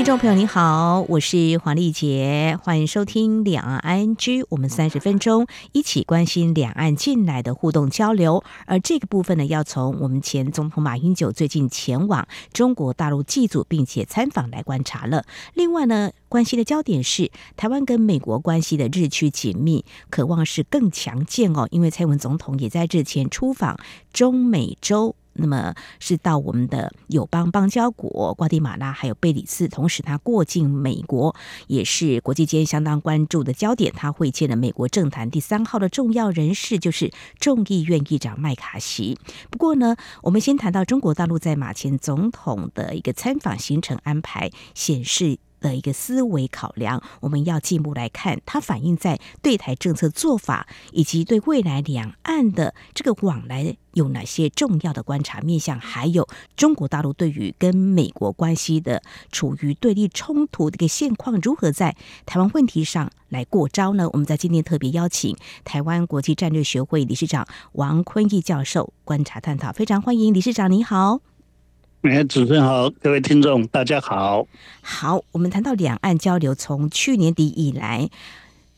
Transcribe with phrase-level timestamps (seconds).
[0.00, 8.42] 听众朋友您好，我是黄丽杰，欢迎收听两岸 ING，我们三十分钟一起关心两岸近来的互动交流。
[8.64, 15.26] 而这个部分呢，要从我们前总统马英九最近前往中国大陆祭祖并且参访来观察了。
[15.52, 21.68] 另外呢，关心的焦点是台湾跟美国关系的日趋紧密，渴望是更强健哦。
[21.70, 23.78] 因为蔡文总统也在日前出访
[24.14, 25.14] 中美洲。
[25.32, 31.34] 那么是到我们的友邦邦交国瓜地马拉，还有贝里斯，同时他过境美国，
[31.66, 33.92] 也是国际间相当关注的焦点。
[33.94, 39.18] 他会见了美国政坛第三号的重要人士，就是众议院议长麦卡锡。
[39.50, 45.38] 不过呢，我们先谈到中国大陆在马前总统的一个参访行程安排，显示。
[45.60, 64.08] 的一个思维考量，我们要进一步来看，它反映在对台政策做法，以及对未来两岸的这个往来有哪些重要的观察面向，还有中国大陆对于跟美国关系的处于对立冲突的一个现况，如何在台湾问题上来过招呢？
[64.12, 71.29] 我们在今天特别邀请台湾国际战略学会理事长王坤义教授观察探讨，非常欢迎理事长，你好。
[72.02, 74.46] 哎，主持人好，各位听众大家好。
[74.80, 78.08] 好，我们谈到两岸交流，从去年底以来，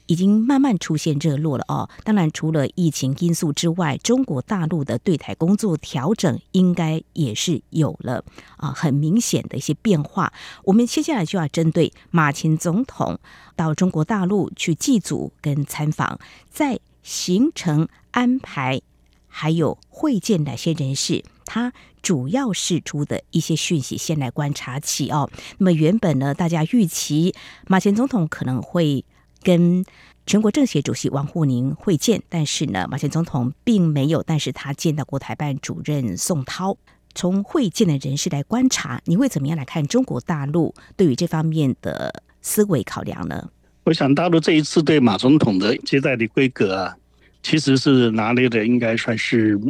[0.06, 1.88] 已经慢慢出现热络了哦。
[2.02, 8.24] 当然，除了疫情因素之外，中国大陆的对台工作调整，应该也是有了
[8.56, 10.32] 啊很明显的一些变化。
[10.64, 13.20] 我们接下来就要针对马前总统
[13.54, 16.18] 到中国大陆去祭祖跟参访，
[16.50, 18.82] 在行程安排
[19.28, 21.72] 还有会见哪些人士，他。
[22.02, 25.30] 主要释出的一些讯息，先来观察起哦。
[25.58, 27.34] 那么原本呢，大家预期
[27.68, 29.04] 马前总统可能会
[29.42, 29.84] 跟
[30.26, 34.22] 全国政协主席王沪宁会见，但是呢，马前总统并没有。
[34.22, 36.76] 但是他见到国台办主任宋涛。
[37.14, 43.50] 从会见的人士来观察，你会怎么样来看中国大陆对于这方面的思维考量呢？
[43.84, 46.96] 我想大陆这一次对马总统的接待的规格啊，
[47.42, 49.60] 其实是拿捏的应该算是。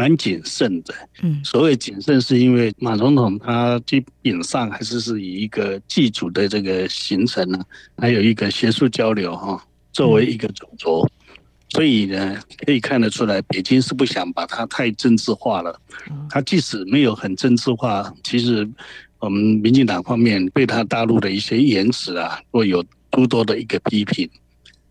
[0.00, 7.62] 蛮谨慎的，嗯，所谓谨慎，是因为马总统他基本上还是是以一个祭祖的这个行程呢，
[7.98, 9.62] 还有一个学术交流哈，
[9.92, 11.06] 作为一个主轴，
[11.68, 15.78] 所以呢，可以看得出来，北京是不想把它太政治化了。
[16.30, 18.66] 他即使没有很政治化，其实
[19.18, 24.26] 我们民进党方面对他大陆的一些言辞啊，会有诸多的一个批评。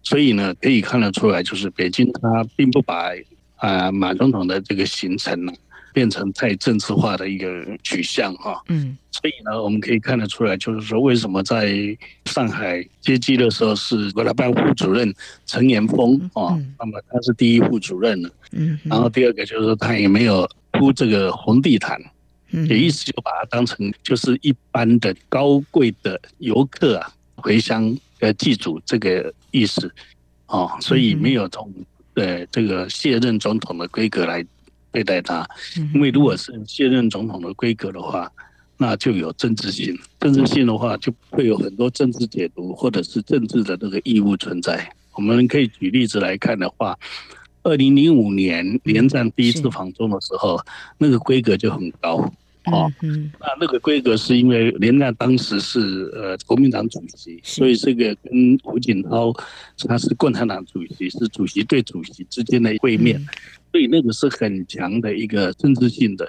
[0.03, 3.09] 所以呢，可以看得出来，就是北京他并不把。
[3.59, 5.53] 啊，马总统的这个行程呢，
[5.94, 8.62] 变成太政治化的一个取向哈。
[8.70, 11.75] 嗯，所以呢，我们可以看得出来，就是说，为什么在
[12.25, 15.14] 上海接机的时候是国台办副主任
[15.46, 16.58] 陈延峰啊？
[16.80, 18.30] 那么他是第一副主任了。
[18.52, 22.00] 嗯，然后第二个就是说，他也没有铺这个红地毯，
[22.52, 29.94] 也意思就把它当成就是一般的高贵的游客啊，回乡呃祭祖这个意思
[30.48, 31.69] 哦，所以没有从。
[32.19, 34.46] 对这个卸任总统的规格来
[34.91, 35.47] 对待他，
[35.94, 38.30] 因为如果是卸任总统的规格的话，
[38.75, 39.97] 那就有政治性。
[40.19, 44.91] 政治性的话，就会有很多政治解读或者是政治的那个义务存在。
[45.13, 46.97] 我们可以举例子来看的话，
[47.63, 50.59] 二零零五年连战第一次访中的时候，
[50.97, 52.30] 那个规格就很高。
[52.72, 52.91] 哦，
[53.40, 59.34] 那那个规格是因为连战当时是呃国民党主席，所以这个跟胡锦涛
[59.88, 63.19] 他是共产党主席，是主席对主席之间的会面，
[63.72, 66.28] 所以那个是很强的一个政治性的。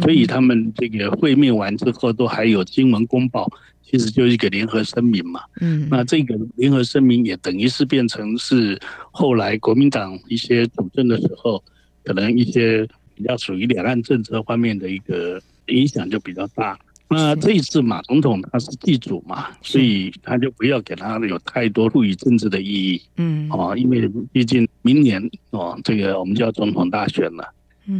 [0.00, 3.50] 所以他们这个会面完之后都还有新闻公报，
[3.82, 5.40] 其实就是一个联合声明嘛。
[5.60, 8.78] 嗯，那这个联合声明也等于是变成是
[9.10, 11.60] 后来国民党一些主政的时候，
[12.04, 15.42] 可能一些比较属于两岸政策方面的一个。
[15.66, 16.78] 影响就比较大。
[17.08, 23.02] 那这一次马总统他是地主嘛，所以他就不要给他有太多赋予政治的意义。
[23.16, 27.44] 嗯，哦，因为毕竟明年哦，这个我们就要总统大选了。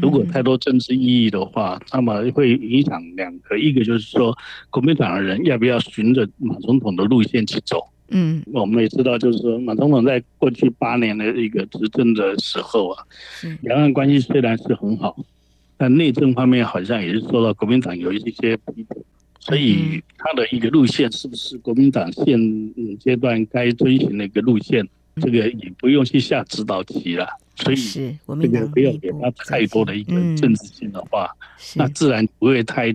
[0.01, 4.37] 如果太多政治意义的话，那么会影响两个，一个就是说
[4.71, 7.87] 国民党的人要不要循着马总统的路线去走。
[8.09, 13.05] 嗯，我们也知道，就是说马总统在过去八年的一个执政的时候啊，
[13.61, 15.15] 两岸关系虽然是很好。
[15.77, 18.87] 但内政方面好像也是受到国民党有一些批评，
[19.41, 22.39] 所以他的一个路线是不是国民党现
[22.99, 24.87] 阶段该遵循的一个路线，
[25.17, 27.29] 这个也不用去下指导棋了。
[27.57, 27.77] 所以
[28.41, 31.31] 这个不要给他太多的一个政治性的话，
[31.77, 32.93] 那自然不会太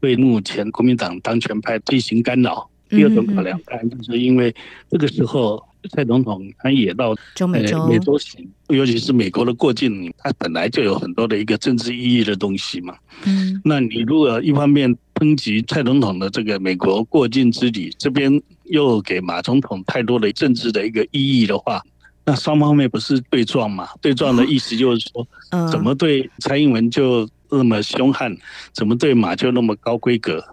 [0.00, 2.70] 对目前国民党当权派进行干扰。
[2.88, 4.54] 第二种考量当然就是因为
[4.88, 12.96] 这个时候蔡总统他也到中美洲美洲行，尤其是美国的过境，他本来就有很多的一个政治意义的东西嘛。
[13.24, 21.82] 嗯，那你如果一方面抨击蔡总统的这个美国过境之旅，这边又给马总统太多的政治的一个意义的话，
[22.24, 23.88] 那双方面不是对撞嘛？
[24.00, 25.26] 对撞的意思就是说，
[25.70, 28.36] 怎么对蔡英文就那么凶悍，
[28.72, 30.44] 怎么对马就那么高规格？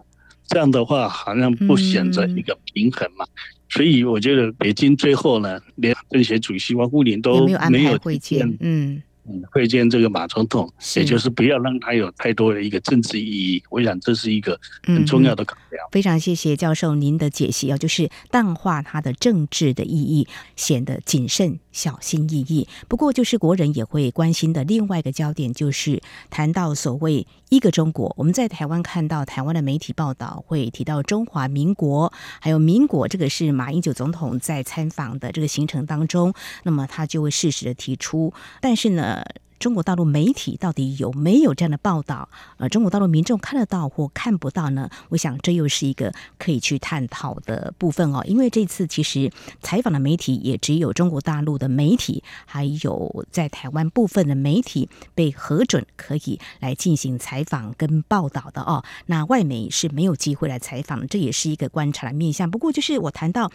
[0.48, 3.26] 这样的话，好像不显着一个平衡嘛。
[3.70, 9.02] 所以我觉得北京最后呢，连政协主席王沪宁都没有会见，嗯。
[9.28, 13.64] 嗯，会见这个马总统，也就是不要让他有太多的一个政治意义。
[13.72, 15.84] 我想这是一个很重要的考量。
[15.88, 22.68] 嗯，非常谢谢教授您的解析啊，就是淡化他的政治的意义，显得谨慎小心翼翼。
[22.88, 28.16] 不过，就是国人也会关心的另外一个焦点，就是谈到所谓一个中国。
[28.18, 36.34] 我们在台湾看到台湾的媒体报道会提到中华民国，还有民国，这个是马英九总统在参访的这个行程当中，
[36.64, 38.34] 那么他就会适时的提出。
[38.62, 39.22] 但是呢，
[39.66, 42.30] 中国大陆媒体到底有没有这样的报道？
[42.58, 44.88] 呃，中国大陆民众看得到或看不到呢？
[45.10, 48.24] 我想这又是一个可以去探讨的部分哦。
[48.28, 49.32] 因为这次其实
[49.62, 58.84] 采访的媒体也只有中国大陆的媒体，还有在台湾部分的媒体被核准可以来进行采访跟报道的哦。
[59.08, 62.52] 那外媒是没有机会来采访的，这也是一个观察的面向。
[62.52, 63.52] 不过就是我谈到。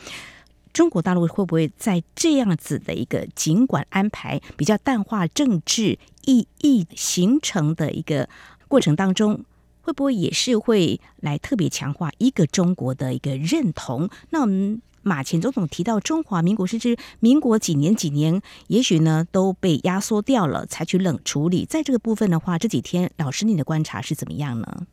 [0.72, 8.28] 中国大陆会不会在这样子的一个尽管安排比较淡化政治意义形成的一个
[8.69, 9.44] 过程当中，
[9.82, 14.08] 会不会也是会来特别强化一个中国的一个认同？
[14.31, 21.64] 那我们马前总统提到中华民国是指民国几年几年，也许呢都被压缩掉了，采取冷处理。
[21.64, 24.87] 在这个部分的话，这几天老师你的观察是怎么样呢？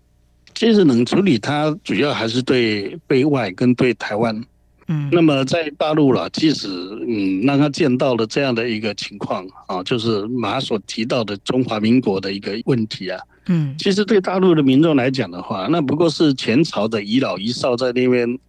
[0.56, 4.44] 其实冷处理它主要还是对对外跟对台湾。
[4.88, 6.68] 嗯，那么在大陆了，即使
[7.07, 18.39] 嗯让他见到了这样的一个情况啊，就是马所提到的中华民国的一个问题啊，嗯，其实对大陆的民众来讲的话，那不过是前朝的遗老遗少在那边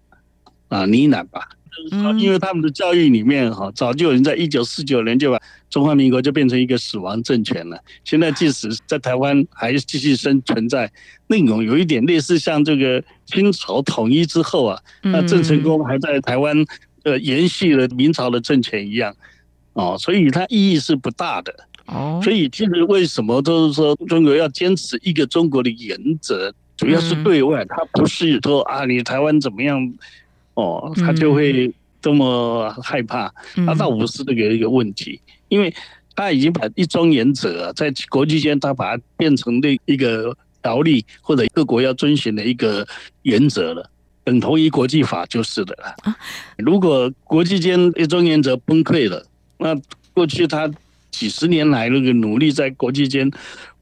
[0.68, 1.48] 啊呢喃吧。
[1.90, 5.40] 嗯，因为他们的教育里面哈，早就有人在一九四九年就把
[5.70, 7.78] 中华民国就变成一个死亡政权了。
[8.04, 10.90] 现在即使在台湾还继续生存在
[11.26, 16.56] 那种有一点类似像这个清朝统一之后啊，那郑成功还在台湾
[17.04, 19.14] 呃延续了明朝的政权一样
[19.74, 21.54] 哦，所以它意义是不大的
[21.86, 22.20] 哦。
[22.22, 29.94] 所以其实为什么都是说中国要坚持一个中国的原则，主要是对外，它不是说啊你台湾怎么样。
[30.58, 31.72] 哦，他就会
[32.02, 35.72] 这么害怕，那倒不是这个一个问题，因为
[36.16, 42.84] 他已经把一中原则在国际间，他把它变成那一个条例或者各国要遵循的一个
[43.22, 43.88] 原则了，
[44.24, 46.16] 等同于国际法就是的了。
[46.56, 49.24] 如果国际间一中原则崩溃了，
[49.58, 49.80] 那
[50.12, 50.68] 过去他
[51.12, 53.30] 几十年来那个努力在国际间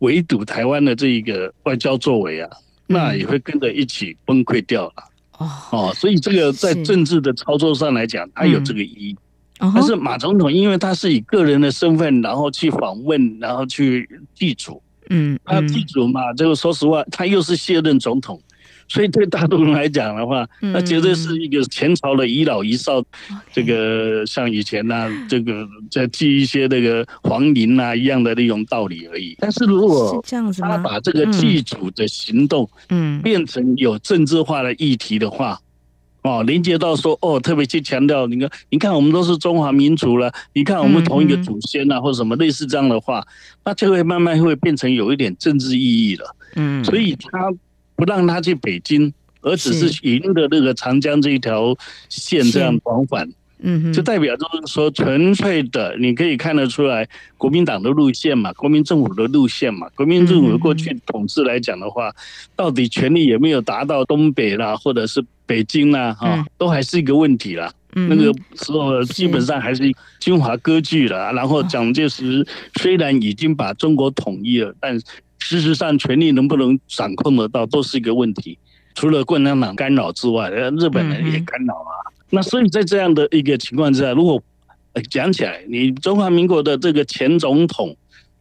[0.00, 2.50] 围堵台湾的这一个外交作为啊，
[2.86, 4.92] 那也会跟着一起崩溃掉了。
[5.38, 9.16] 哦，所以这个在政治的操作上来讲，他有这个意义。
[9.58, 14.82] 但是马总统，因为他是以个人的身份，然后去访问，然后去祭祖。
[15.08, 18.40] 嗯，他祭祖嘛，这个说实话，他又是卸任总统。
[18.88, 23.02] 所以对大陆人来讲的话，那绝对是一个前朝的遗老遗少，
[23.52, 29.36] 这个像以前呐，这个在祭一些那个皇陵呐一样的那种道理而已。
[29.40, 30.24] 但是如果
[30.60, 35.58] 他把这个祭祖的行动，嗯，变成有政治化的议题的话，
[36.22, 43.26] 哦，连接到说哦，特别去强调，你看，你看我们都是中华民族了，你看我们同一个祖先呐，或者什么类似这样的话，
[43.64, 46.36] 那就会慢慢会变成有一点政治意义了。
[46.54, 47.52] 嗯，所以他。
[47.96, 50.06] 不让他去北京，而只是。
[50.08, 51.76] 沿着那个长江这一条
[52.08, 53.28] 线这样往返，
[53.60, 62.14] 嗯，就代表就是说纯粹的，你可以看得出来国民党的路线嘛，国民政府的路线嘛，国民政府过去统治来讲的话，
[62.54, 67.72] 到底权力有没有达到东北啦，或者是北京啦，哈，都还是一个问题啦。
[67.98, 75.00] 那个时候基本上还是军阀割据了，然后蒋介石虽然已经把中国统一了，但
[75.48, 78.58] 事实上，权力能不能掌控得到，都是一个问题。
[78.96, 82.02] 除了共产党干扰之外，日本人也干扰啊。
[82.30, 84.42] 那所以在这样的一个情况之下，如果
[85.08, 87.96] 讲起来，你中华民国的这个前总统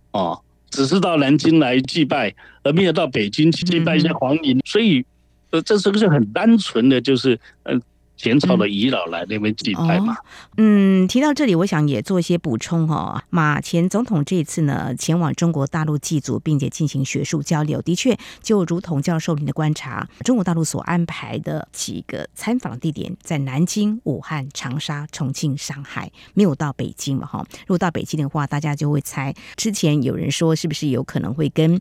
[0.10, 0.36] 啊，
[0.72, 2.34] 只是到南京来祭拜，
[2.64, 5.06] 而没有到北京去祭拜一些皇陵，所以
[5.52, 7.80] 呃，这是不是很单纯的，就是呃，
[8.18, 10.16] 前朝的遗老来那边祭拜嘛。
[10.58, 13.22] 嗯，提到这里，我想也做一些补充哦。
[13.30, 27.28] 马前总统这次呢，前往中国大陆祭祖，并且进行学术交流，的确就如同教授您的观察，中国大陆所安排的几个参访地点在南京、武汉、长沙、重庆、上海，没有到北京嘛？
[27.28, 31.80] 哈，如果到北京的话，大家就会猜，之前有人说是不是有可能会跟。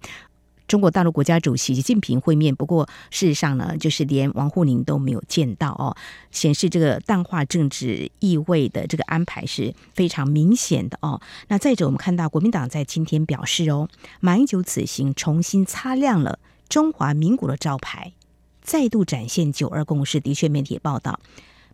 [0.66, 5.94] 中国大陆国家主席习近平会面，不过事实上呢，就是连王沪宁都没有见到哦，
[6.30, 11.20] 显示这个淡化政治意味的这个安排是非常明显的哦。
[11.48, 13.88] 那再者，我们看到国民党在今天表示哦，
[14.20, 18.14] 马英九此行重新擦亮了中华民国的招牌，
[18.62, 20.18] 再度展现九二共识。
[20.18, 21.20] 的确，媒体报道，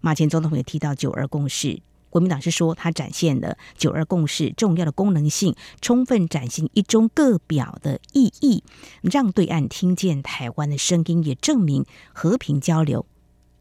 [0.01, 1.81] 马前总统也提到九二共识。
[2.11, 8.63] 国民党是说，它展现了九二共识重要的功能性，充分展现一中各表的意义，
[9.01, 13.07] 让对岸听见台湾的声音，也证明和平交流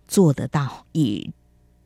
[0.08, 0.86] 做得到。
[0.92, 1.32] 以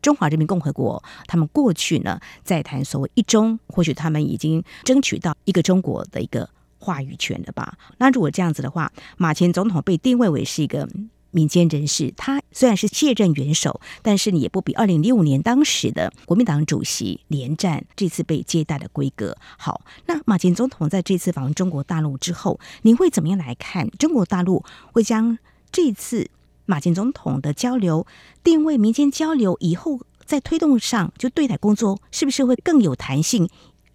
[0.02, 7.78] 中华人民共和国，他们过去呢在谈所谓一中，或许他们已经争取到一个中国的一个话语权了吧？
[7.98, 10.88] 那如果这样子的话，马前总统被定位为是一个。
[11.34, 19.82] 民间人士，他虽然是卸任元首，但是也不比二零零五年当时的国民党主席连战这次被接待的规格好。
[20.06, 23.90] 那马前总统在这次访问中国大陆之后，你会怎么样来看？
[23.98, 25.38] 中国大陆会将
[25.72, 26.30] 这次
[26.66, 28.06] 马前总统的交流
[28.44, 33.50] 定位民间交流，以后在推动上就对台工作是不是会更有弹性，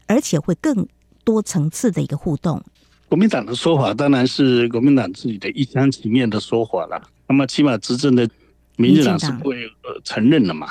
[0.06, 0.88] 而且会更
[1.24, 2.62] 多层次的一个互动？
[3.08, 7.02] 国民党的说法当然是国民党自己的一厢情愿的说法了。
[7.26, 8.28] 那么起码执政的
[8.76, 9.70] 民进党是不会
[10.04, 10.68] 承认的嘛？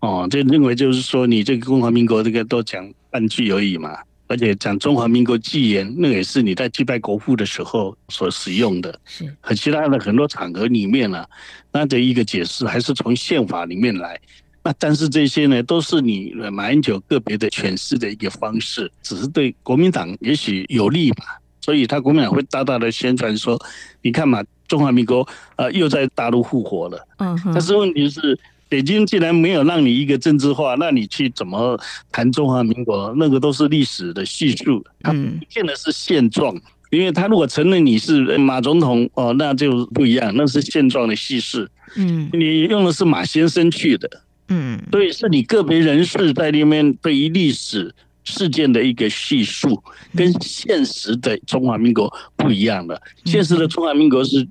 [0.00, 11.24] 哦，就认为就是说你这个中华民国这个都讲半句而已嘛，而且讲中华民国纪言，那也是你在祭拜国父的时候所使用的，是和其他的很多场合里面呢，
[11.72, 14.20] 那的一个解释还是从宪法里面来。
[14.62, 23.60] 那但是这些呢，都是你马英九个别的诠释的一个方式，只是对国民党也许有利吧，所以他国民党会大大的宣传说，
[24.00, 24.42] 你看嘛。
[24.66, 31.80] 中华民国呃又在大陆复活了，嗯，但是问题是，北京既然没有让你一个政治化，那你去怎么
[32.12, 33.14] 谈中华民国？
[33.16, 36.54] 那个都是历史的叙述，它不见得是现状。
[36.90, 41.66] 因为他如果承认你是马总统哦，那就不一样，那是现状的叙事。
[41.96, 47.94] 嗯，你用的是马先生去的，嗯，所以是你个别人士在里面对于历史
[48.32, 49.82] 事件的一个叙述，
[50.14, 53.00] 跟现实的中华民国不一样的。
[53.24, 54.46] 现实的中华民国是。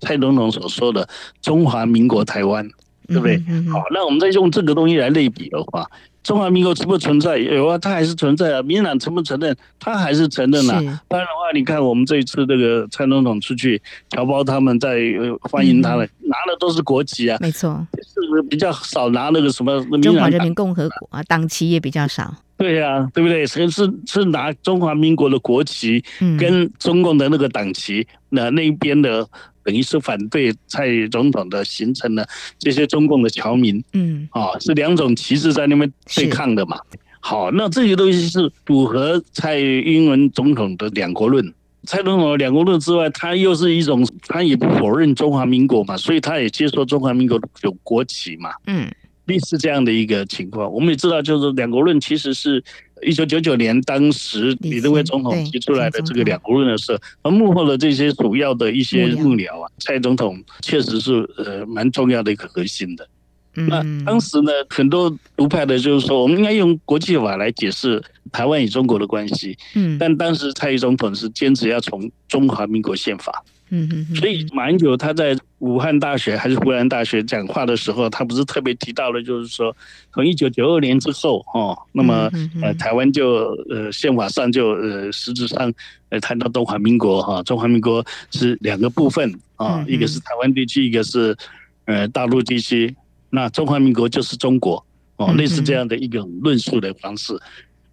[0.00, 1.08] 蔡总统所说的
[1.42, 2.64] 中华民国台湾，
[3.08, 3.38] 对不对？
[3.72, 5.90] 好，那我们再用这个东西来类比的话，
[6.22, 7.38] 中华民国存不存在？
[7.38, 8.62] 有啊，它还是存在啊。
[8.62, 9.56] 民进党承不承认？
[9.80, 10.74] 它还是承认啊。
[11.08, 15.00] 当然的话，你看我们这一次这个蔡总统出去，侨胞他们在
[15.40, 17.38] 欢迎他了，拿的都是国旗啊。
[17.40, 22.34] 没错，是比较少拿那个什么中华人民共和国啊，党旗也比较少。
[22.58, 23.46] 对呀、啊，对不对？
[23.46, 26.04] 是是是拿中华民国的国旗
[26.38, 29.26] 跟中共的那个党旗，那那一边的。
[29.68, 32.26] 等于是反对蔡总统的形成了，
[32.58, 36.78] 这些中共的侨民，嗯，啊，是两种旗帜在那边对抗的嘛。
[37.20, 41.52] 好，那这些东西是符合蔡英文总统的两国论。
[41.84, 48.48] 蔡总统的两国论之外，他又是一种，他也不否认中华民国嘛，所以他也接受中华民国有国旗嘛。
[48.68, 48.90] 嗯，
[49.26, 50.72] 类似这样的一个情况。
[50.72, 52.64] 我们也知道，就是两国论其实是。
[53.02, 63.08] 一九九九年，当时李登辉总统提出来的这个两国论的时候，而幕后的这些主要的一些幕僚啊，蔡总统确实是呃蛮重要的一个核心的。
[63.54, 68.00] 那当时呢，很多独派的就是说，我们应该用国际法来解释
[68.30, 69.56] 台湾与中国的关系。
[69.74, 73.44] 嗯，但当时蔡总统是坚持要从中华民国宪法。
[73.70, 79.76] 嗯嗯，所以马英九他在武汉大学还是湖南大学讲话的时候，他不是特别提到了，就是说
[80.12, 82.30] 从一九九二年之后，哦，那么
[82.62, 85.72] 呃台湾就呃宪法上就呃实质上
[86.08, 91.36] 呃谈到中华民国哈，中华民国是两个部分啊，一个是台湾地区，一个是
[91.84, 92.94] 呃大陆地区，
[93.30, 94.82] 那中华民国就是中国
[95.16, 97.38] 哦，类似这样的一个论述的方式。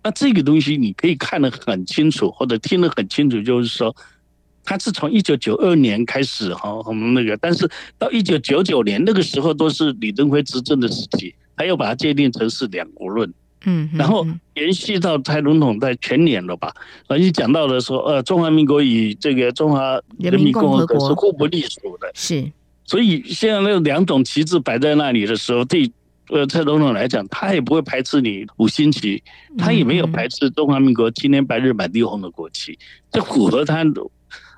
[0.03, 3.93] 那这个东西你可以看得很清楚，或者听得很清楚，就是说。
[4.65, 7.69] 他是从一九九二年开始哈，我们那个，但是
[7.99, 13.31] 到一九九九年那个时候都是李登辉执政的时期，他又把它界定成是两国论，
[13.65, 16.73] 嗯，然后延续到蔡总统在全年了吧，
[17.07, 22.51] 而且讲到了说，呃，中华民国与这个中华人民共和国是互不隶属的，是，
[22.85, 25.91] 所以现在那两种旗帜摆在那里的时候，对
[26.29, 29.21] 呃蔡总统来讲，他也不会排斥你五星旗，
[29.59, 32.79] 他也没有排斥中华民国青天白日满地红的国旗，
[33.11, 33.85] 这符合他。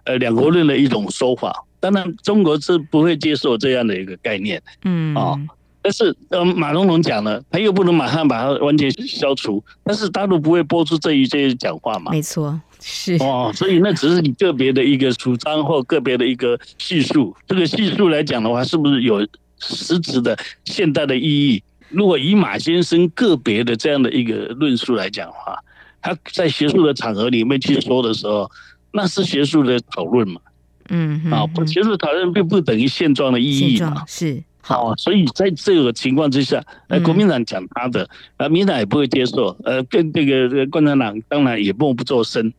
[0.07, 5.37] 呃，两国论的一种说法，当然中国是不会接受这样的一个概念，嗯啊，
[5.81, 12.11] 但是呃，马龙龙讲了，他又不能马上把它完全消除，但是大陆不会播出这一些讲话嘛？
[12.11, 17.35] 没错，是哦，所以那只是你个别的一个主张或个别的一个叙述。
[17.45, 19.19] 这个叙述来讲的话，是不是有
[19.59, 21.61] 实质的现代的意义？
[21.89, 25.57] 如果以马先生个别的这样的一个论述来讲的话，
[26.01, 28.49] 他在学术的场合里面去说的时候，
[28.91, 30.41] 那是学术的讨论嘛？
[30.89, 34.03] 嗯，啊，不，学术讨论并不等于现状的意义嘛？
[34.07, 34.41] 是。
[34.61, 42.51] 好，所以在这个情况之下，呃，国民党讲他的，呃，民党也不会接受，呃，跟这个共产党当然也默不作声，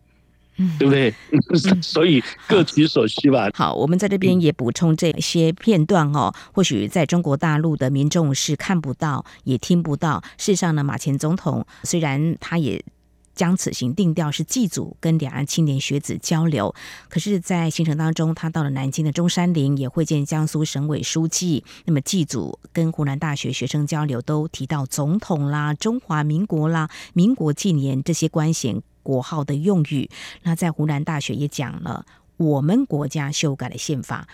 [0.57, 1.13] 嗯，对不对？
[1.83, 3.51] 所以各取所需吧。
[3.55, 6.33] 好，我们在这边也补充这些片段哦。
[6.53, 10.23] 或许在中国大陆的民众是看不到，也听不到。
[10.39, 12.83] 事实上呢，马前总统虽然他也。
[13.39, 16.75] 将此行定调是祭祖跟两岸青年学子交流，
[17.09, 21.63] 可是，在行程当中，他到了南京的中山陵，也会见江苏省委书记。
[21.85, 30.11] 那么祭祖跟湖南大学学生交流，都提到总统啦、中华民国啦、民国纪年这些官衔国号的用语。
[30.43, 32.05] 那在湖南大学也讲了，
[32.39, 34.27] 我们国家修改了宪法。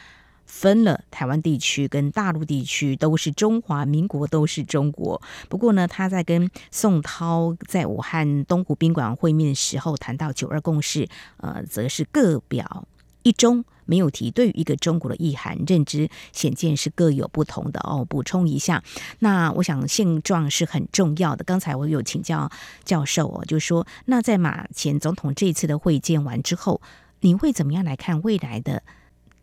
[0.46, 5.20] 分了台湾地区跟大陆地区，都是中华民国，都是中国。
[5.48, 11.08] 不过呢，他在跟宋涛在武汉东湖宾馆会面的时候，谈到九二共识，
[11.38, 12.86] 呃，则是各表
[13.22, 18.04] 一中，没有提对于一个中国的意涵认知，显见是各有不同的哦。
[18.04, 18.82] 补充一下，
[19.20, 21.42] 那我想现状是很重要的。
[21.42, 22.50] 刚才我有请教
[22.84, 26.80] 教授哦，就说，那在马前总统这次的会见完之后，
[27.20, 28.82] 你会怎么样来看未来的？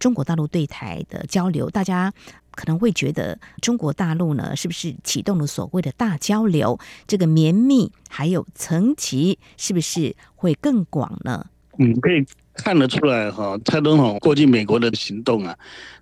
[0.01, 2.11] 中国大陆对台的交流，大家
[2.55, 6.79] 可能会觉得中国大陆呢，是不是启动了所谓的大交流？
[7.05, 11.45] 这个绵密还有层级，是不是会更广呢？
[11.77, 15.55] 嗯，可以看得出来哈，蔡总统过去美国的行动啊，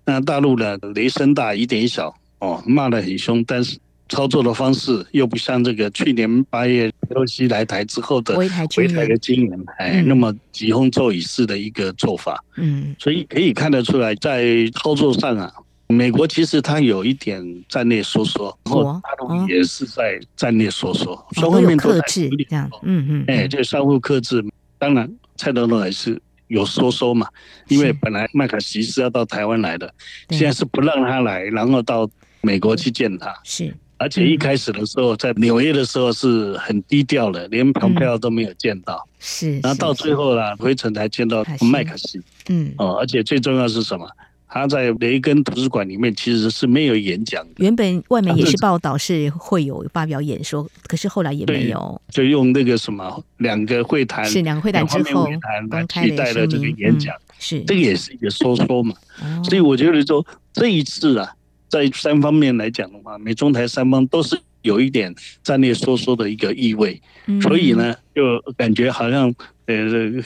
[0.05, 3.77] 那大陆呢雷声大雨点小哦，骂得很凶，但是。
[4.09, 8.65] 操作的方式又不像这个去年八月佩洛西来台之后的回台
[9.07, 12.43] 的经验，哎，那么疾风骤雨式的一个做法。
[12.57, 15.53] 嗯，所以可以看得出来，在操作上啊，
[15.87, 22.69] 美国其实它有一点战略收缩，然后大陆也是在战略收缩，双方面都在克制这样。
[22.83, 24.43] 嗯嗯，哎，就相互克制。
[24.77, 27.27] 当然，蔡总统还是有收缩嘛，
[27.67, 29.93] 因为本来麦卡锡是要到台湾来的，
[30.29, 32.09] 现在是不让他来，然后到
[32.41, 33.33] 美国去见他。
[33.43, 33.75] 是。
[33.99, 39.05] 而且一开始的时候，在纽约的时候是很低调的，连蓬佩奥都没有见到。
[39.19, 42.19] 是，然后到最后呢，回程才见到麦卡锡。
[42.47, 44.09] 嗯，哦，而且最重要是什么？
[44.47, 47.45] 他在雷根图书馆里面其实是没有演讲。
[47.57, 52.01] 原本外面也是报道是会有发表演说，可是后来也没有。
[52.09, 55.27] 就用那个什么两个会谈，是两个会谈之后
[55.69, 57.13] 来替代了这个演讲。
[57.37, 58.95] 是，这个也是一个说说嘛。
[59.43, 61.35] 所以我觉得说这一次啊。
[61.69, 66.99] 在三方面来讲的话，美中台三方都是有一点战略收缩的一个意味，
[67.41, 69.33] 所以呢，就感觉好像
[69.67, 69.75] 呃，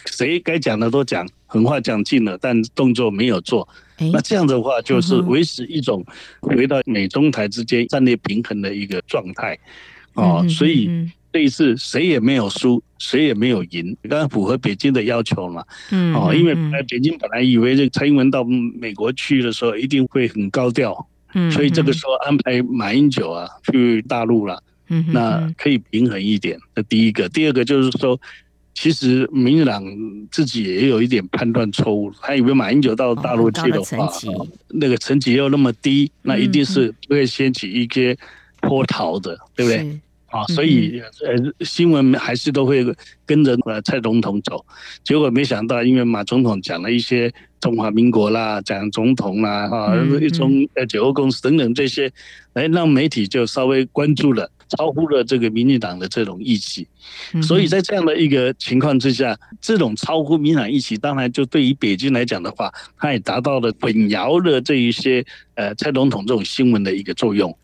[0.05, 3.67] 谁该讲的都讲，狠话讲尽了，但动作没有做。
[4.11, 6.03] 那这样的话，就是维持一种
[6.41, 9.57] 回到美中台之间战略平衡的一个状态。
[10.13, 10.89] 哦，所以
[11.31, 15.63] 这一次谁也没有输，谁也没有赢，刚刚符合北京的要求嘛。
[16.15, 16.55] 哦，因为
[16.87, 21.07] 北京本来以为这蔡英文到美国去的时候一定会很高调。
[21.51, 24.61] 所以这个时候安排马英九啊去大陆了，
[25.11, 26.57] 那可以平衡一点。
[26.75, 28.19] 这第一个，第二个就是说，
[28.73, 29.83] 其实民进党
[30.31, 34.11] 自己也有一点判断错误，他以为马英九到大陆去的话，
[34.69, 38.17] 那个层级又那么低，那一定是会掀起一些
[38.61, 39.99] 波涛的，对不对？
[40.33, 42.83] 啊，所以呃，新闻还是都会
[43.23, 44.65] 跟着呃蔡总统走，
[45.03, 52.11] 结果没想到，因为马总统讲了一些中华民国啦，讲总统啦，哈，一中呃九二共识等等这些，
[52.53, 56.87] 来让媒体就稍微关注了，超乎了这个民进党的这种预期。
[57.43, 67.55] 所以在这样的一个情况之下，这种超乎民进党预期，当然就对于北京来讲的话，它也达到了混淆了这一些呃蔡总统这种新闻的一个作用。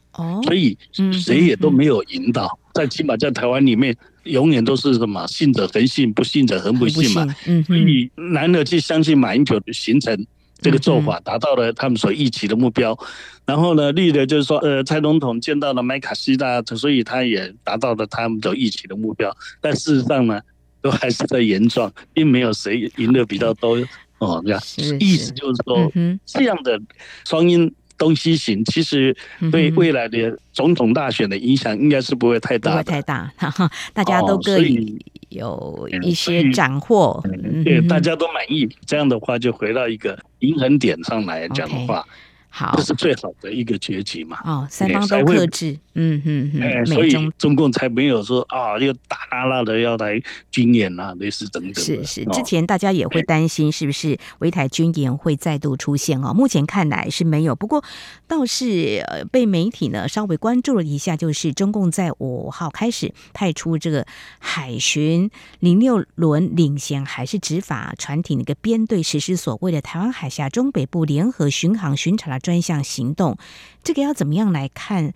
[0.43, 0.77] 所以
[1.13, 7.27] 谁也都没有赢到，在起码在台湾里面，永远都是什么信者恒信，不信者恒不信嘛。
[7.67, 10.25] 所以难得去相信马英九的行程
[10.61, 12.97] 这个做法，达到了他们所预期的目标。
[13.45, 19.35] 然后呢，绿的就是说，呃，蔡总统见到了麦卡锡啦，所以他也达到了他们所预期的目标。
[19.59, 20.39] 但事实上呢，
[20.81, 23.77] 都还是在原状，并没有谁赢的比较多。
[24.19, 24.61] 哦，这样
[25.01, 25.91] 意思就是说，
[26.25, 26.79] 这样的
[27.27, 27.69] 双赢。
[27.99, 29.15] 东西行其实
[29.51, 33.31] 对未来的总统大选的影响应该是不会太大，不会太大，
[33.93, 34.97] 大家都可以
[35.29, 37.21] 有一些斩获，
[37.63, 38.67] 对，大家都满意。
[38.85, 42.03] 这样的话就回到一个平衡点上来讲的话，
[42.49, 44.39] 好，这是最好的一个结局嘛。
[44.43, 51.75] 哦，三方都克制，嗯嗯嗯，所以中共才没有说啊，又大啦啦的要来军演啊，类似等等。
[51.75, 56.33] 是是，之前大家也会担心是不是围台军演会再度出现哦？
[56.33, 57.83] 目前看来是没有，不过
[58.27, 64.05] 倒是呃被媒体呢稍微关注了一下，就是中共在五号开始派出这个
[64.39, 73.37] 海巡零六轮领衔还是执法船艇那个编队，实施所谓的台湾海峡中北部联合巡航巡查的专项行动，
[73.83, 75.13] 这个要怎么样来看？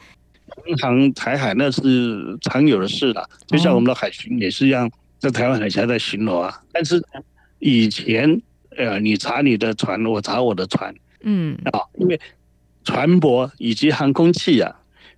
[0.66, 6.62] 巡航台海那是常有的事了，就像我们的海巡也是一样，在台湾海峡在巡逻啊。
[6.72, 7.04] 但是
[7.60, 8.40] 以前，
[8.78, 12.20] 呃，你查你的船，我查我的船，嗯啊，因为
[12.84, 14.76] 船舶以及航空器啊，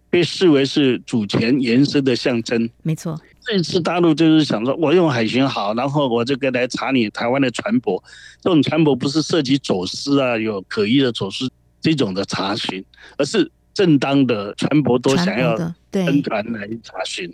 [0.10, 2.70] 被视为是主权延伸的象征。
[2.84, 8.02] 没错，这次大陆就是想说，我用海巡好，然后我这个来查你台湾的船舶，
[8.40, 11.52] 这种船舶不是涉及走私啊，有可疑的走私
[11.86, 12.84] 这种的查询，
[13.18, 13.52] 而是。
[13.76, 15.54] 正当的船舶都想要
[15.92, 17.30] 登船来查询，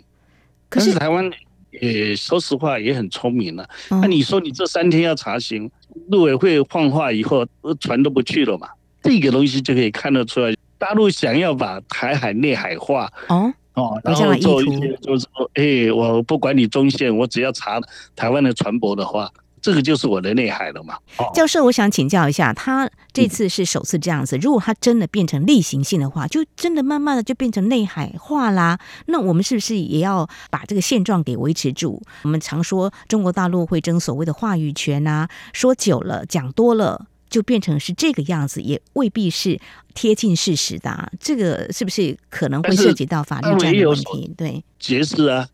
[0.68, 1.30] 可是台湾
[1.70, 3.64] 也说实话也很聪明了。
[3.88, 5.70] 那你说你这三天要查询，
[6.08, 7.46] 陆委会放话以后，
[7.78, 8.68] 船都不去了嘛？
[9.04, 17.80] 这个东西就可以看得出来，大陆想要把台海内海化哦哦，然后做一些就是说，哎，我不管你中线，我只要查
[18.16, 19.30] 台湾的船舶的话。
[19.62, 20.98] 这个就是我的内海了嘛，
[21.32, 24.36] 教授，我想请教一下，他这次是首次这样子。
[24.38, 28.80] 如果他真的变成例行性的话，就真的慢慢的就变成内海化啦。
[29.06, 32.02] 那我们是不是也要把这个现状给维持住？
[32.24, 39.60] 我们常说中国大陆会争所谓的话语权啊，说久了讲多了就变成是这个样子，也未必是
[39.94, 41.08] 贴近事实的啊。
[41.20, 44.34] 这个是不是可能会涉及到法律战的问题？
[44.36, 45.46] 对，解释啊，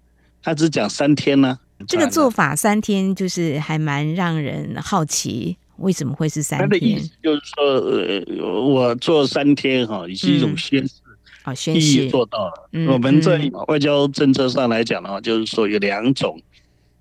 [0.42, 1.67] 他只讲三天呢、啊。
[1.86, 6.68] 这个做法三天，就是还蛮让人好奇，为什么会是三天？
[6.68, 10.94] 他的意思就是说，呃，我做三天哈，也是一种宣示，
[11.42, 12.68] 啊，宣示意义做到了。
[12.92, 13.38] 我们在
[13.68, 16.40] 外交政策上来讲的话，就是说有两种，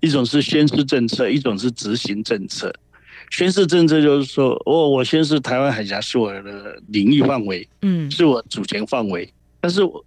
[0.00, 2.72] 一种是宣示政策，一种是执行政策。
[3.30, 9.28] 宣示政策就是说，哦，我宣示台湾海峡是我的领域范围，嗯，是我主权范围，
[9.60, 10.02] 但是我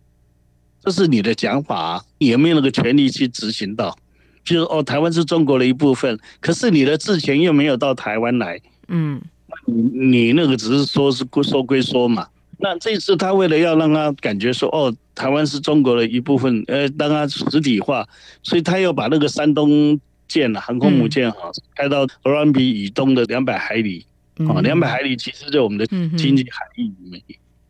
[0.84, 3.96] 这是你的讲法，你有没有那个权利去执行到？
[4.44, 9.22] 就是哦，台湾是中国的一部分，可是你的治权又没有到台湾来，嗯，
[9.66, 12.28] 你你那个只是说是说归说嘛。
[12.58, 18.08] 那这次他为了要让他感觉说哦，台湾是中国的一部分，呃，让他实体化，
[18.44, 24.06] 所以他又把那个山东舰啊航空母舰哈开到鹅銮比以东的两百海里，
[24.48, 27.22] 啊，两百海里其实就我们的经济海域里面。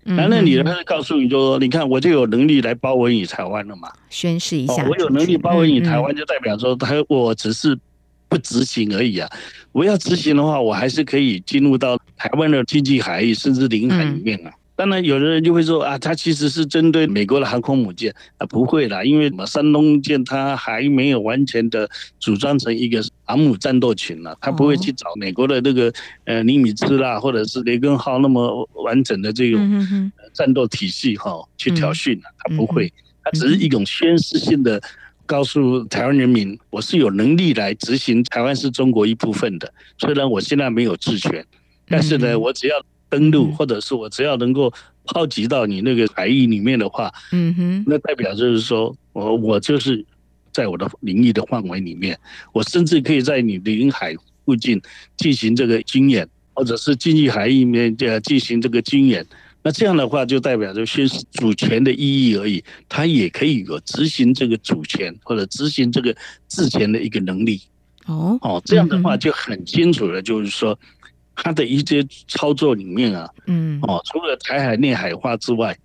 [0.04, 3.92] 那那你他告诉你就说，你看我就有能力来包围你台湾了嘛？
[4.10, 7.78] 宣示一下，我有能力包围你台湾，就代表说他我只是
[8.28, 9.30] 不执行而已啊。
[9.72, 14.52] 我要执行的话，我还是可以进入到台湾的经济海域甚至领海里面啊。
[14.82, 21.88] 当然，有的人就会说啊，他其实是针对美国的航空母舰啊，不会啦，因为什么山东舰它还没有完全的
[22.20, 25.94] 组装成一个航母战斗群呢，它不会去找美国的那个
[26.26, 32.91] 呃尼米兹啦，或者是雷根号那么完整的这种战斗体系哈去挑衅了，他不会，
[33.24, 34.82] 它只是一种宣示性的
[35.28, 41.46] 告诉台湾人民，我是有能力来执行台湾是中国一部分的，虽然我现在没有治权，
[41.88, 42.84] 但是呢，我只要。
[43.12, 50.04] 登陆，或者是我只要能够炮击到你那个海域里面的话，嗯哼，那代表就是说我我就是
[50.54, 52.17] 在我的领域的范围里面，
[52.54, 54.82] 我甚至可以在你领海附近
[55.17, 59.26] 进行这个军演，或者是经济海域里面呃进行这个军演。
[59.62, 66.15] 那这样的话就代表着宣示主权的意义而已，它也可以有执行这个主权或者执行这个
[66.47, 67.62] 治权的一个能力。
[68.06, 70.80] 哦哦，这样的话就很清楚了，就是说。
[71.43, 75.75] 他的一些操作里面啊，嗯，哦，除了台海内海化之外，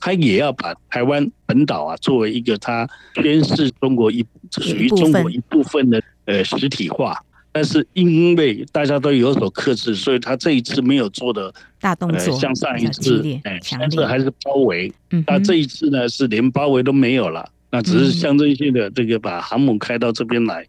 [0.00, 7.22] 他也要把台湾本岛啊作为一个他宣示中国一属于中国一部分的呃实体化。
[7.54, 14.90] 但是因为大家都有所克制，所以他这一次没有做的大动作，像上一次，哎，上次还是包围，
[15.26, 17.46] 那这一次呢是连包围都没有了。
[17.74, 20.64] 那只是象征性的这个把航母开到这边来。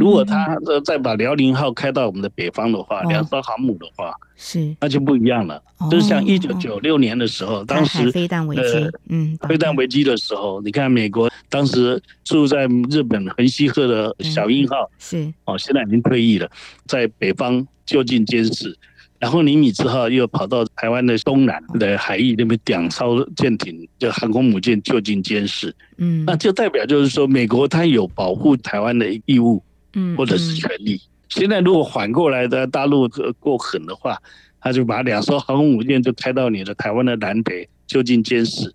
[0.00, 4.74] 如果他再把辽宁号开到我们的北方的话，两艘航母的话，是。
[4.80, 5.62] 那就不一样了。
[5.88, 15.32] 就是像一九九六年的时候，当时飞弹危机，嗯，飞弹危机的时候，你看美国当时住在日本横须贺的小鹰号，是。
[15.44, 16.50] 哦，现在已经退役了，
[16.86, 18.76] 在北方就近监视。
[19.18, 29.62] 然后尼米兹号又跑到台湾的东南的海域那边，两艘舰艇就航空母舰就近监视，嗯，那就代表就是说，美国它有保护台湾的义务，
[29.94, 31.00] 嗯，或者是权利。
[31.28, 33.08] 现在如果反过来的大陆
[33.40, 34.16] 够狠的话，
[34.60, 38.72] 他就把两艘航空母舰就开到你的台湾的南北，就近监视。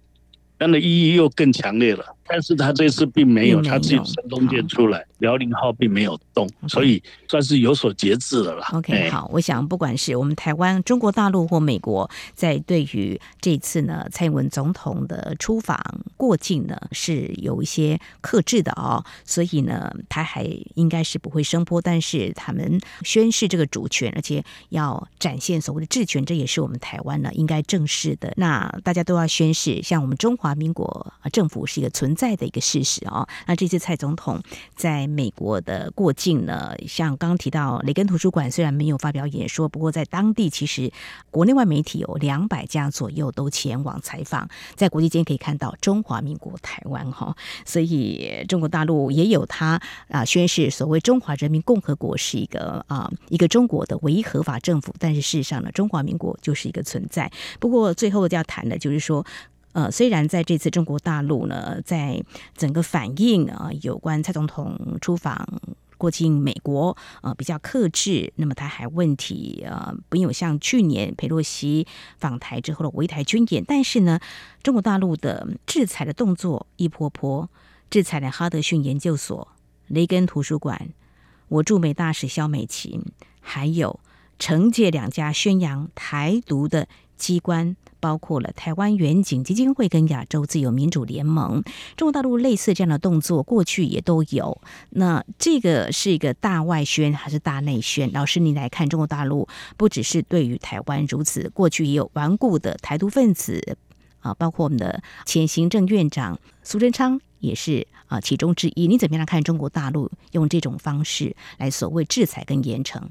[0.60, 8.70] 那的意义又更强烈了，但是他这次并没有，他自己声东击出来，辽宁号并没有动，所以算是有所节制了啦。
[8.72, 15.78] OK，好，我想不管是我们台湾、中国大陆或美国，在对于这次呢，蔡英文总统的出访
[16.16, 20.44] 过境呢，是有一些克制的哦，所以呢，他还
[20.76, 28.34] 应该是不会声波，但是他们宣示这个主权，而且要展现所谓的治权，这也是我们台湾呢应该正视的。
[28.38, 30.54] 那大家都要宣誓，像我们中华。
[30.54, 33.28] 民国政府是一个存在的一个事实哦。
[33.48, 34.42] 那这次蔡总统
[34.76, 40.92] 在美国的过境呢，像刚提到雷根图书馆虽然没有发表演说，不过在当地其实
[41.32, 57.32] 国内外媒体有两百家左右都前往采访，在国际间可以看到中华民国台湾哈，所以中国大陆也有他啊宣示所谓中华人民共和国是一个啊一个中国的唯一合法政府，但是事实上呢，中华民国就是一个存在。
[57.60, 59.26] 不过最后要谈的就是说。
[59.74, 62.24] 呃，虽然在这次中国大陆呢，在
[62.56, 65.48] 整个反应啊，有关蔡总统出访
[65.98, 74.20] 过境美国，呃，比较克制，那么台海问题呃，没有像去年裴洛西访台之后的围台军演，但是呢，
[74.62, 77.50] 中国大陆的制裁的动作一波波，
[77.90, 79.48] 制裁了哈德逊研究所、
[79.88, 80.90] 雷根图书馆、
[81.48, 83.04] 我驻美大使肖美琴，
[83.40, 84.00] 还有
[84.38, 87.76] 惩戒两家宣扬台独的机关。
[88.04, 91.64] 包括了台湾远景基金会跟亚洲自由民主联盟，
[91.96, 94.60] 中国大陆类似这样的动作，过去也都有。
[94.90, 98.12] 那这个是一个大外宣还是大内宣？
[98.12, 103.78] 老师，你来看，中国大陆不只是对于台湾如此，过去也有顽固的台独分子
[104.20, 108.88] 啊，包括我们的前行政院长苏贞昌也是啊其中之一。
[108.88, 113.02] 你怎么样来看中国大陆用这种方式来所谓制裁跟严惩？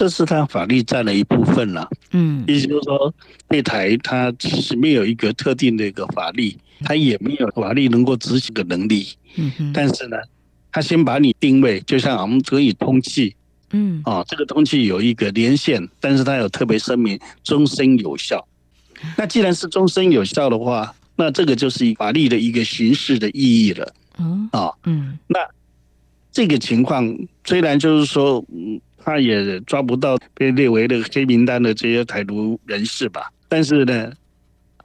[0.00, 3.14] 这是他法律占了一部分了，嗯，意思就是说，
[3.50, 10.16] 对台他其实没有一个特定的一个法律，他也没有法律能够执行的能力，嗯，但是呢，
[10.72, 13.36] 他先把你定位，就像我们可以通气，
[13.72, 18.42] 嗯，啊，这个通气有一个年限，但是他有特别声明终身有效，
[19.18, 25.40] 那既然是终身有效的话，那这个就是法律的一个形式的意义了，嗯，啊，嗯，那
[26.32, 28.80] 这个情况虽然就是说，嗯。
[29.02, 33.32] 他也抓不到被列为的黑名单的这些台独人士吧？
[33.48, 34.12] 但是呢，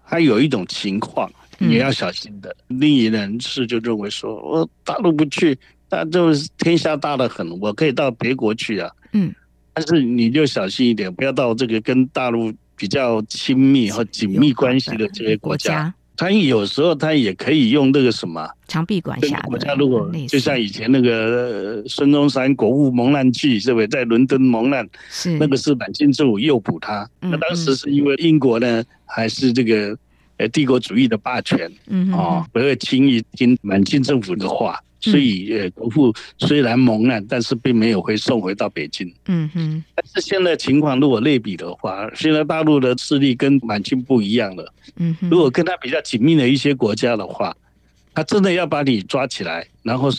[0.02, 2.50] 还有一种情况也要小心的。
[2.70, 5.58] 嗯、另一人士就认为说，我大陆不去，
[5.90, 8.90] 那就是天下大得很，我可以到别国去啊。
[9.14, 9.34] 嗯，
[9.74, 15.94] 但是你就小心一点，不要到这个跟大陆比较亲密和紧密关系的这些国家。
[16.18, 24.88] 他有时候他也可以用那个什么长臂管辖国家，如果就像以前那个孙中山国务蒙难记，是不是在伦敦蒙难？
[25.10, 27.10] 是那个是满清政府诱捕他。
[27.20, 29.98] 那当时是因为英国呢，还是这个
[30.38, 34.80] 呃帝国主义的霸权，嗯哦，不会轻易听满清政府的话。
[35.12, 39.14] 所以，呃，国父虽然蒙难，但是并没有回送回到北京。
[39.28, 39.84] 嗯哼。
[39.94, 44.74] 但是现在情况如果类比的话，现在大陆的势力跟满清不一样了。
[44.98, 45.30] 嗯哼。
[45.30, 47.56] 如果跟他比较紧密的一些国家的话，
[48.14, 50.10] 他真的要把你抓起来，然后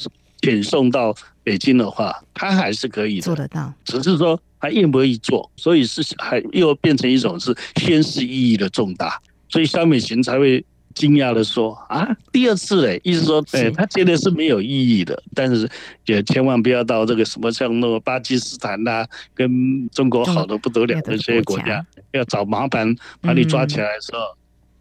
[0.40, 3.22] 遣送到北京的话，他还是可以的。
[3.22, 3.72] 做得到。
[3.84, 10.64] 只是说他愿不愿意做，所以是还又变成一种是宣示意义的重大，所以萧美琴才会。
[10.96, 15.68] 惊讶的说啊，第二次嘞，意思说，哎，他觉得是没有意义的，但是
[16.06, 24.20] 也千万不要到这个什么像那个巴基斯坦呐、啊，跟中国好的不得了的这些国家，要找麻烦把你抓起来的时候，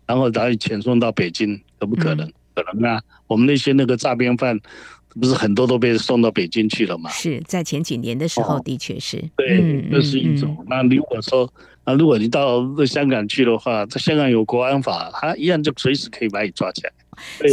[0.08, 2.32] 然后把你遣送到北京，可不可能？
[2.56, 4.58] 可能啊，我们那些那个诈骗犯，
[5.20, 7.10] 不是很多都被送到北京去了吗？
[7.10, 10.66] 是在前几年的时候，的确是，对，这是一种。
[10.68, 11.52] 那如果说。
[11.86, 16.92] 那如果你到香港去的话，在香港有国安法，他一样就随时可以把你抓起来。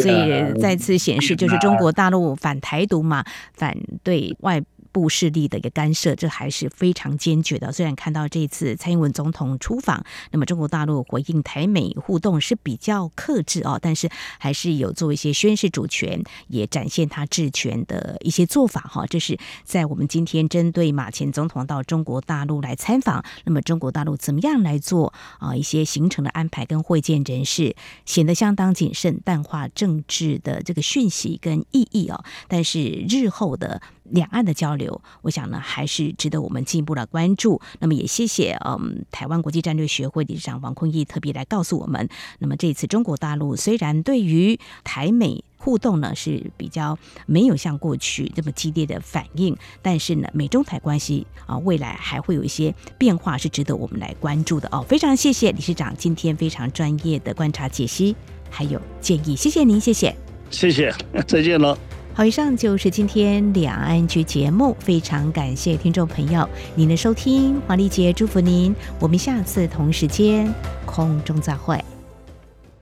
[0.03, 4.61] 所以再次显示，就是中国大陆反台独嘛，反对外。
[4.93, 7.73] 部势力的一个干涉，这还是非常坚决的。
[7.73, 19.07] 虽然看到这次蔡英文总统出访，那么中国大陆回应台美互动是比较克制哦，但是还是有做一些宣示主权，也展现他治权的一些做法哈。
[19.07, 27.75] 这是在我们今天针对马前总统到中国大陆来参访，那么中国大陆怎么样来做啊一些行程的安排跟会见人士，
[28.05, 32.25] 显得相当谨慎，淡化政治的这个讯息跟意义哦。
[32.49, 37.61] 但是日后的两岸的交流，我想呢还是值得我们进一步的关注。
[37.79, 54.85] 那么也谢谢嗯台湾国际战略学会理事长王坤义特别来告诉我们，那么这次中国大陆虽然对于台美互动呢是比较没有像过去这么激烈的反应，但是呢美中台关系啊未来还会有一些变化是值得我们来关注的哦。
[54.89, 58.17] 非常谢谢理事长今天非常专业的观察解析
[58.51, 60.15] 还有建议，谢谢您，谢谢，
[60.51, 60.93] 谢谢，
[61.27, 61.79] 再见了。
[62.15, 70.53] 好，以上就是今天两岸局节目，非常感谢听众朋友您的收听，黄丽杰祝福您，我们下次同时间
[70.85, 71.83] 空中再会。